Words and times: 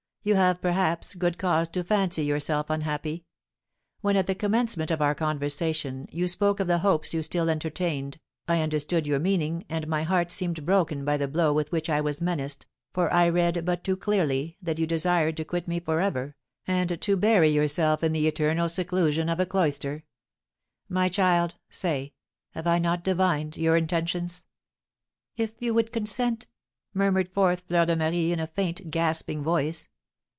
You 0.23 0.35
have, 0.35 0.61
perhaps, 0.61 1.15
good 1.15 1.39
cause 1.39 1.67
to 1.69 1.83
fancy 1.83 2.23
yourself 2.23 2.69
unhappy. 2.69 3.25
When, 4.01 4.15
at 4.15 4.27
the 4.27 4.35
commencement 4.35 4.91
of 4.91 5.01
our 5.01 5.15
conversation, 5.15 6.07
you 6.11 6.27
spoke 6.27 6.59
of 6.59 6.67
the 6.67 6.77
hopes 6.85 7.11
you 7.11 7.23
still 7.23 7.49
entertained, 7.49 8.19
I 8.47 8.61
understood 8.61 9.07
your 9.07 9.17
meaning, 9.17 9.65
and 9.67 9.87
my 9.87 10.03
heart 10.03 10.29
seemed 10.31 10.63
broken 10.63 11.03
by 11.03 11.17
the 11.17 11.27
blow 11.27 11.53
with 11.53 11.71
which 11.71 11.89
I 11.89 12.01
was 12.01 12.21
menaced, 12.21 12.67
for 12.93 13.11
I 13.11 13.29
read 13.29 13.65
but 13.65 13.83
too 13.83 13.97
clearly 13.97 14.57
that 14.61 14.77
you 14.77 14.85
desired 14.85 15.37
to 15.37 15.43
quit 15.43 15.67
me 15.67 15.79
for 15.79 15.99
ever, 16.01 16.35
and 16.67 17.01
to 17.01 17.17
bury 17.17 17.49
yourself 17.49 18.03
in 18.03 18.11
the 18.11 18.27
eternal 18.27 18.69
seclusion 18.69 19.27
of 19.27 19.39
a 19.39 19.47
cloister. 19.47 20.03
My 20.87 21.09
child, 21.09 21.55
say, 21.67 22.13
have 22.51 22.67
I 22.67 22.77
not 22.77 23.03
divined 23.03 23.57
your 23.57 23.75
intentions?" 23.75 24.43
"If 25.35 25.53
you 25.57 25.73
would 25.73 25.91
consent," 25.91 26.45
murmured 26.93 27.29
forth 27.29 27.61
Fleur 27.67 27.87
de 27.87 27.95
Marie, 27.95 28.31
in 28.31 28.39
a 28.39 28.45
faint, 28.45 28.91
gasping 28.91 29.41
voice. 29.41 29.87